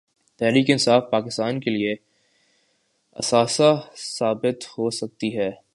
[0.37, 1.95] تحریک انصاف پاکستان کے لیے
[3.11, 3.87] اثاثہ
[3.97, 5.51] ثابت ہو سکتی ہے۔